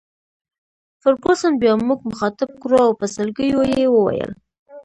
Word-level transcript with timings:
فرګوسن 1.01 1.53
بیا 1.61 1.73
موږ 1.87 1.99
مخاطب 2.09 2.49
کړو 2.61 2.79
او 2.85 2.91
په 2.99 3.05
سلګیو 3.15 3.61
یې 3.73 3.85
وویل. 3.91 4.31